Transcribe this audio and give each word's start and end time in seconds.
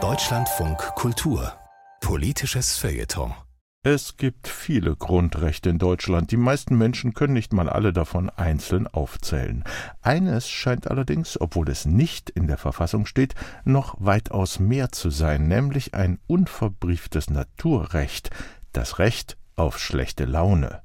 Deutschlandfunk 0.00 0.78
Kultur 0.94 1.52
Politisches 2.00 2.78
Feuilleton 2.78 3.34
es 3.82 4.16
gibt 4.16 4.46
viele 4.48 4.94
Grundrechte 4.96 5.70
in 5.70 5.78
Deutschland. 5.78 6.30
Die 6.30 6.36
meisten 6.36 6.76
Menschen 6.76 7.14
können 7.14 7.32
nicht 7.32 7.52
mal 7.52 7.68
alle 7.68 7.92
davon 7.92 8.28
einzeln 8.28 8.86
aufzählen. 8.86 9.64
Eines 10.02 10.48
scheint 10.48 10.90
allerdings, 10.90 11.40
obwohl 11.40 11.70
es 11.70 11.86
nicht 11.86 12.28
in 12.28 12.48
der 12.48 12.58
Verfassung 12.58 13.06
steht, 13.06 13.34
noch 13.64 13.96
weitaus 13.98 14.58
mehr 14.58 14.90
zu 14.92 15.10
sein, 15.10 15.48
nämlich 15.48 15.94
ein 15.94 16.18
unverbrieftes 16.26 17.30
Naturrecht, 17.30 18.30
das 18.72 18.98
Recht 18.98 19.38
auf 19.56 19.78
schlechte 19.78 20.24
Laune. 20.24 20.82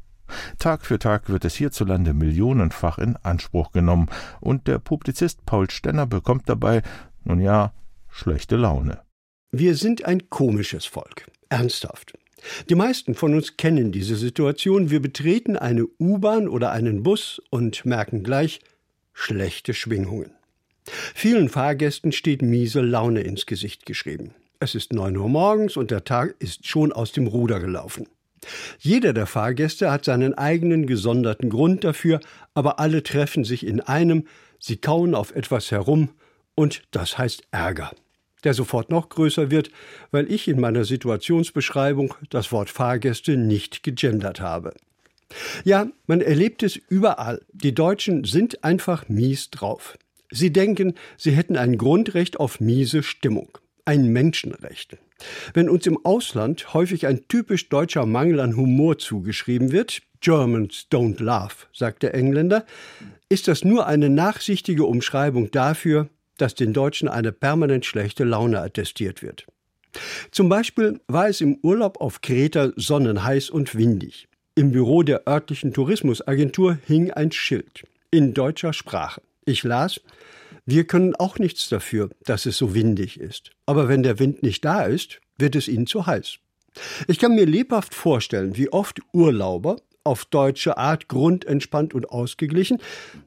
Tag 0.60 0.86
für 0.86 1.00
Tag 1.00 1.30
wird 1.30 1.46
es 1.46 1.56
hierzulande 1.56 2.14
millionenfach 2.14 2.98
in 2.98 3.16
Anspruch 3.18 3.72
genommen, 3.72 4.10
und 4.42 4.68
der 4.68 4.80
Publizist 4.80 5.46
Paul 5.46 5.70
Stenner 5.70 6.06
bekommt 6.06 6.50
dabei, 6.50 6.82
nun 7.24 7.40
ja, 7.40 7.74
schlechte 8.10 8.56
Laune. 8.56 9.00
Wir 9.52 9.76
sind 9.76 10.06
ein 10.06 10.30
komisches 10.30 10.86
Volk. 10.86 11.28
Ernsthaft. 11.50 12.14
Die 12.70 12.76
meisten 12.76 13.16
von 13.16 13.34
uns 13.34 13.58
kennen 13.58 13.92
diese 13.92 14.16
Situation. 14.16 14.90
Wir 14.90 15.02
betreten 15.02 15.56
eine 15.56 15.86
U-Bahn 16.00 16.48
oder 16.48 16.72
einen 16.72 17.04
Bus 17.04 17.42
und 17.50 17.86
merken 17.86 18.24
gleich 18.24 18.60
schlechte 19.14 19.74
Schwingungen. 19.74 20.32
Vielen 20.86 21.50
Fahrgästen 21.50 22.12
steht 22.12 22.42
miese 22.42 22.82
Laune 22.82 23.22
ins 23.22 23.46
Gesicht 23.46 23.86
geschrieben. 23.86 24.34
Es 24.60 24.76
ist 24.76 24.94
neun 24.94 25.16
Uhr 25.18 25.30
morgens 25.30 25.78
und 25.78 25.92
der 25.92 26.04
Tag 26.04 26.36
ist 26.40 26.68
schon 26.68 26.92
aus 26.92 27.12
dem 27.12 27.28
Ruder 27.28 27.60
gelaufen. 27.60 28.08
Jeder 28.80 29.14
der 29.14 29.26
Fahrgäste 29.26 29.92
hat 29.92 30.06
seinen 30.06 30.34
eigenen 30.34 30.88
gesonderten 30.88 31.50
Grund 31.50 31.84
dafür, 31.84 32.20
aber 32.54 32.80
alle 32.80 33.04
treffen 33.04 33.44
sich 33.44 33.66
in 33.66 33.82
einem, 33.82 34.26
sie 34.60 34.78
kauen 34.78 35.16
auf 35.16 35.36
etwas 35.36 35.72
herum, 35.72 36.10
und 36.56 36.84
das 36.92 37.18
heißt 37.18 37.44
Ärger 37.52 37.92
der 38.44 38.54
sofort 38.54 38.90
noch 38.90 39.10
größer 39.10 39.52
wird, 39.52 39.72
weil 40.12 40.32
ich 40.32 40.48
in 40.48 40.60
meiner 40.60 40.86
Situationsbeschreibung 40.86 42.14
das 42.30 42.52
Wort 42.52 42.70
Fahrgäste 42.70 43.38
nicht 43.38 43.84
gegendert 43.84 44.42
habe. 44.42 44.74
Ja, 45.64 45.88
man 46.06 46.22
erlebt 46.22 46.62
es 46.64 46.76
überall. 46.76 47.42
Die 47.54 47.74
Deutschen 47.74 48.24
sind 48.24 48.64
einfach 48.64 49.10
mies 49.10 49.50
drauf. 49.50 49.98
Sie 50.30 50.52
denken, 50.52 50.96
sie 51.18 51.32
hätten 51.32 51.58
ein 51.58 51.78
Grundrecht 51.78 52.40
auf 52.40 52.60
miese 52.60 53.04
Stimmung, 53.04 53.58
ein 53.86 54.08
Menschenrecht. 54.08 54.98
Wenn 55.54 55.70
uns 55.70 55.86
im 55.86 56.04
Ausland 56.06 56.74
häufig 56.74 57.08
ein 57.08 57.28
typisch 57.28 57.70
deutscher 57.70 58.06
Mangel 58.06 58.40
an 58.40 58.56
Humor 58.56 58.98
zugeschrieben 58.98 59.72
wird, 59.72 60.02
Germans 60.22 60.88
don't 60.92 61.22
laugh, 61.22 61.68
sagt 61.74 62.04
der 62.04 62.14
Engländer, 62.14 62.66
ist 63.30 63.48
das 63.48 63.64
nur 63.64 63.88
eine 63.88 64.10
nachsichtige 64.10 64.86
Umschreibung 64.86 65.52
dafür, 65.52 66.10
dass 66.38 66.56
den 66.56 66.74
Deutschen 66.74 67.08
eine 67.08 67.32
permanent 67.32 67.86
schlechte 67.86 68.24
Laune 68.24 68.60
attestiert 68.62 69.22
wird. 69.22 69.46
Zum 70.32 70.50
Beispiel 70.50 71.00
war 71.08 71.28
es 71.28 71.42
im 71.42 71.58
Urlaub 71.62 72.02
auf 72.02 72.22
Kreta 72.22 72.72
sonnenheiß 72.76 73.50
und 73.50 73.76
windig. 73.76 74.28
Im 74.56 74.72
Büro 74.72 75.04
der 75.04 75.28
örtlichen 75.28 75.74
Tourismusagentur 75.74 76.78
hing 76.86 77.12
ein 77.12 77.32
Schild 77.32 77.86
in 78.12 78.34
deutscher 78.34 78.74
Sprache. 78.74 79.22
Ich 79.46 79.64
las, 79.64 80.00
wir 80.66 80.86
können 80.86 81.16
auch 81.16 81.40
nichts 81.40 81.68
dafür, 81.70 82.10
dass 82.24 82.46
es 82.46 82.58
so 82.58 82.74
windig 82.74 83.20
ist. 83.20 83.52
Aber 83.66 83.90
wenn 83.90 84.04
der 84.04 84.20
Wind 84.20 84.44
nicht 84.44 84.64
da 84.64 84.84
ist, 84.84 85.20
wird 85.38 85.56
es 85.56 85.68
ihnen 85.68 85.88
zu 85.88 86.06
heiß. 86.06 86.38
Ich 87.08 87.20
kann 87.20 87.36
mir 87.36 87.46
lebhaft 87.46 87.94
vorstellen, 87.94 88.58
wie 88.58 88.70
oft 88.70 89.02
Urlauber 89.12 89.78
auf 90.04 90.26
deutsche 90.26 90.78
Art 90.78 91.08
grundentspannt 91.08 91.94
und 91.94 92.10
ausgeglichen, 92.10 92.80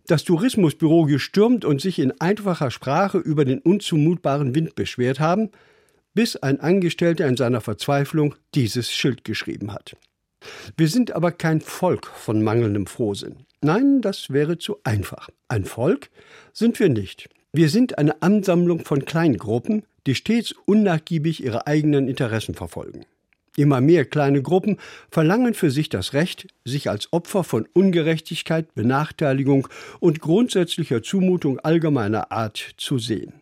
das 0.07 0.25
Tourismusbüro 0.25 1.05
gestürmt 1.05 1.65
und 1.65 1.81
sich 1.81 1.99
in 1.99 2.21
einfacher 2.21 2.71
Sprache 2.71 3.19
über 3.19 3.45
den 3.45 3.61
unzumutbaren 3.61 4.55
Wind 4.55 4.75
beschwert 4.75 5.21
haben, 5.21 5.51
bis 6.15 6.37
ein 6.37 6.61
Angestellter 6.61 7.27
in 7.27 7.37
seiner 7.37 7.61
Verzweiflung 7.61 8.35
dieses 8.55 8.93
Schild 8.93 9.25
geschrieben 9.25 9.73
hat. 9.73 9.97
Wir 10.77 10.89
sind 10.89 11.13
aber 11.13 11.33
kein 11.33 11.61
Volk 11.61 12.07
von 12.07 12.43
mangelndem 12.43 12.87
Frohsinn. 12.87 13.47
Nein, 13.63 14.01
das 14.01 14.31
wäre 14.31 14.59
zu 14.59 14.79
einfach. 14.85 15.29
Ein 15.49 15.65
Volk 15.65 16.11
sind 16.53 16.79
wir 16.79 16.89
nicht. 16.89 17.29
Wir 17.53 17.69
sind 17.69 17.99
eine 17.99 18.23
Ansammlung 18.23 18.85
von 18.85 19.05
Kleingruppen, 19.05 19.85
die 20.07 20.15
stets 20.15 20.55
unnachgiebig 20.67 21.43
ihre 21.43 21.67
eigenen 21.67 22.09
Interessen 22.09 22.55
verfolgen. 22.55 23.07
Immer 23.57 23.81
mehr 23.81 24.05
kleine 24.05 24.43
Gruppen 24.43 24.77
verlangen 25.11 25.55
für 25.55 25.71
sich 25.71 25.89
das 25.89 26.13
Recht, 26.13 26.47
sich 26.67 26.91
als 26.91 27.13
Opfer 27.13 27.43
von 27.43 27.67
Ungerechtigkeit, 27.73 28.75
Benachteiligung 28.75 29.69
und 29.99 30.21
grundsätzlicher 30.21 31.03
Zumutung 31.03 31.59
allgemeiner 31.61 32.31
Art 32.31 32.75
zu 32.77 32.99
sehen. 32.99 33.33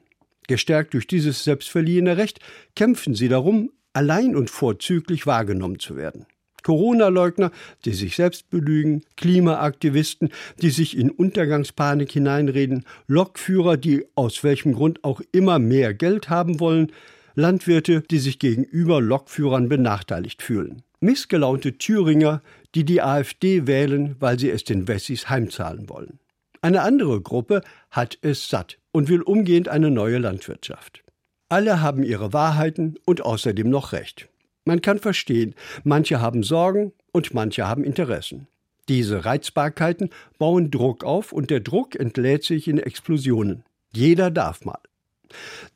Gestärkt 0.46 0.94
durch 0.94 1.08
dieses 1.08 1.42
selbstverliehene 1.42 2.16
Recht 2.16 2.38
kämpfen 2.76 3.14
sie 3.14 3.28
darum, 3.28 3.70
allein 3.92 4.36
und 4.36 4.50
vorzüglich 4.50 5.26
wahrgenommen 5.26 5.80
zu 5.80 5.96
werden. 5.96 6.26
Corona-Leugner, 6.64 7.52
die 7.84 7.92
sich 7.92 8.16
selbst 8.16 8.50
belügen, 8.50 9.02
Klimaaktivisten, 9.16 10.30
die 10.60 10.70
sich 10.70 10.98
in 10.98 11.10
Untergangspanik 11.10 12.10
hineinreden, 12.10 12.84
Lokführer, 13.06 13.76
die 13.76 14.04
aus 14.16 14.42
welchem 14.42 14.72
Grund 14.72 15.04
auch 15.04 15.20
immer 15.30 15.60
mehr 15.60 15.94
Geld 15.94 16.28
haben 16.28 16.58
wollen, 16.58 16.90
Landwirte, 17.36 18.00
die 18.00 18.18
sich 18.18 18.38
gegenüber 18.38 19.00
Lokführern 19.00 19.68
benachteiligt 19.68 20.42
fühlen. 20.42 20.82
Missgelaunte 21.00 21.78
Thüringer, 21.78 22.42
die 22.74 22.84
die 22.84 23.02
AfD 23.02 23.66
wählen, 23.66 24.16
weil 24.20 24.38
sie 24.38 24.50
es 24.50 24.64
den 24.64 24.88
Wessis 24.88 25.28
heimzahlen 25.28 25.88
wollen. 25.88 26.18
Eine 26.62 26.80
andere 26.80 27.20
Gruppe 27.20 27.60
hat 27.90 28.18
es 28.22 28.48
satt 28.48 28.78
und 28.90 29.08
will 29.10 29.20
umgehend 29.20 29.68
eine 29.68 29.90
neue 29.90 30.18
Landwirtschaft. 30.18 31.04
Alle 31.50 31.82
haben 31.82 32.02
ihre 32.02 32.32
Wahrheiten 32.32 32.96
und 33.04 33.20
außerdem 33.20 33.68
noch 33.68 33.92
Recht. 33.92 34.28
Man 34.64 34.80
kann 34.80 34.98
verstehen, 34.98 35.54
manche 35.82 36.20
haben 36.20 36.42
Sorgen 36.42 36.92
und 37.12 37.34
manche 37.34 37.66
haben 37.66 37.84
Interessen. 37.84 38.46
Diese 38.88 39.24
Reizbarkeiten 39.24 40.10
bauen 40.38 40.70
Druck 40.70 41.04
auf 41.04 41.32
und 41.32 41.50
der 41.50 41.60
Druck 41.60 41.96
entlädt 41.96 42.44
sich 42.44 42.68
in 42.68 42.78
Explosionen. 42.78 43.64
Jeder 43.92 44.30
darf 44.30 44.64
mal. 44.64 44.78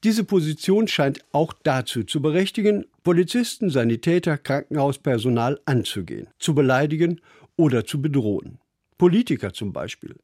Diese 0.04 0.25
Position 0.25 0.88
scheint 0.88 1.25
auch 1.32 1.53
dazu 1.62 2.04
zu 2.04 2.21
berechtigen, 2.22 2.87
Polizisten, 3.03 3.71
Sanitäter, 3.71 4.38
Krankenhauspersonal 4.38 5.60
anzugehen, 5.65 6.28
zu 6.38 6.54
beleidigen 6.54 7.21
oder 7.56 7.84
zu 7.84 8.00
bedrohen. 8.00 8.59
Politiker 8.98 9.53
zum 9.53 9.72
Beispiel. 9.72 10.16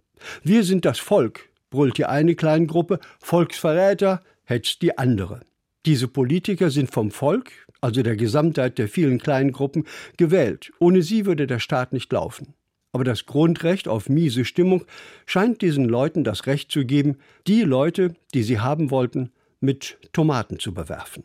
Wir 0.42 0.62
sind 0.62 0.84
das 0.84 0.98
Volk, 0.98 1.48
brüllt 1.70 1.98
die 1.98 2.04
eine 2.04 2.34
Kleingruppe, 2.34 3.00
Volksverräter 3.18 4.22
hetzt 4.44 4.82
die 4.82 4.98
andere. 4.98 5.40
Diese 5.86 6.08
Politiker 6.08 6.70
sind 6.70 6.90
vom 6.90 7.10
Volk, 7.10 7.50
also 7.80 8.02
der 8.02 8.16
Gesamtheit 8.16 8.78
der 8.78 8.88
vielen 8.88 9.18
kleinen 9.18 9.52
Gruppen, 9.52 9.84
gewählt. 10.16 10.72
Ohne 10.78 11.02
sie 11.02 11.26
würde 11.26 11.46
der 11.46 11.58
Staat 11.58 11.92
nicht 11.92 12.10
laufen. 12.10 12.54
Aber 12.92 13.04
das 13.04 13.26
Grundrecht 13.26 13.88
auf 13.88 14.08
miese 14.08 14.44
Stimmung 14.44 14.84
scheint 15.26 15.60
diesen 15.60 15.84
Leuten 15.86 16.24
das 16.24 16.46
Recht 16.46 16.70
zu 16.70 16.86
geben, 16.86 17.18
die 17.46 17.62
Leute, 17.62 18.14
die 18.32 18.42
sie 18.42 18.60
haben 18.60 18.90
wollten, 18.90 19.32
mit 19.60 19.98
Tomaten 20.12 20.58
zu 20.58 20.72
bewerfen. 20.72 21.24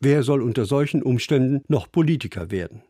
Wer 0.00 0.22
soll 0.22 0.42
unter 0.42 0.66
solchen 0.66 1.02
Umständen 1.02 1.62
noch 1.68 1.90
Politiker 1.90 2.50
werden? 2.50 2.82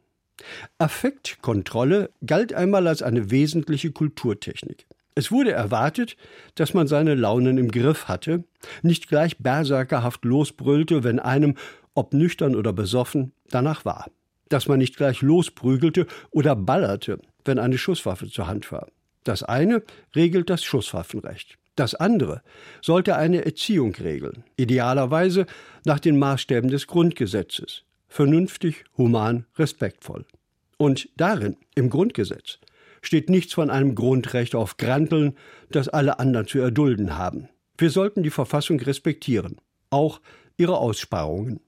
Affektkontrolle 0.79 2.11
galt 2.27 2.53
einmal 2.53 2.89
als 2.89 3.03
eine 3.03 3.31
wesentliche 3.31 3.93
Kulturtechnik. 3.93 4.87
Es 5.15 5.31
wurde 5.31 5.53
erwartet, 5.53 6.17
dass 6.57 6.75
man 6.75 6.89
seine 6.89 7.15
Launen 7.15 7.57
im 7.59 7.71
Griff 7.71 8.09
hatte, 8.09 8.45
nicht 8.83 9.09
gleich 9.09 9.39
berserkerhaft 9.39 10.25
losbrüllte, 10.25 11.05
wenn 11.05 11.21
einem, 11.21 11.55
ob 11.95 12.15
nüchtern 12.15 12.57
oder 12.57 12.73
besoffen, 12.73 13.33
danach 13.49 13.85
war. 13.85 14.11
Dass 14.49 14.67
man 14.67 14.79
nicht 14.79 14.97
gleich 14.97 15.23
losprügelte 15.23 16.07
oder 16.31 16.57
ballerte, 16.57 17.21
wenn 17.45 17.59
eine 17.59 17.79
Schusswaffe 17.79 18.29
zur 18.29 18.49
Hand 18.49 18.71
war. 18.73 18.89
Das 19.23 19.43
eine 19.43 19.83
regelt 20.15 20.51
das 20.51 20.65
Schusswaffenrecht. 20.65 21.59
Das 21.77 21.95
andere 21.95 22.43
sollte 22.83 23.17
eine 23.17 23.45
Erziehung 23.45 23.95
regeln, 23.95 24.45
idealerweise 24.57 25.47
nach 25.85 25.99
den 25.99 26.19
Maßstäben 26.19 26.71
des 26.71 26.87
Grundgesetzes, 26.87 27.85
vernünftig, 28.09 28.85
human, 28.97 29.47
respektvoll. 29.57 30.25
Und 30.77 31.09
darin, 31.17 31.57
im 31.75 31.91
Grundgesetz, 31.91 32.59
steht 33.07 33.31
nichts 33.31 33.53
von 33.53 33.71
einem 33.71 33.95
Grundrecht 33.95 34.55
auf 34.55 34.77
Granteln, 34.77 35.37
das 35.71 35.89
alle 35.89 36.19
anderen 36.19 36.47
zu 36.47 36.59
erdulden 36.59 37.17
haben. 37.17 37.49
Wir 37.77 37.91
sollten 37.91 38.23
die 38.23 38.31
Verfassung 38.31 38.79
respektieren, 38.81 39.61
auch 39.91 40.21
ihre 40.57 40.79
Aussparungen. 40.79 41.61